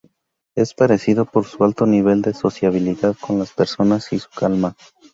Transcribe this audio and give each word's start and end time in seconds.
Es 0.55 0.71
apreciado 0.73 1.25
por 1.25 1.45
su 1.45 1.63
alto 1.63 1.85
nivel 1.85 2.23
de 2.23 2.33
sociabilidad 2.33 3.15
con 3.21 3.37
las 3.37 3.51
personas 3.53 4.11
y 4.11 4.17
su 4.17 4.29
calma. 4.35 4.75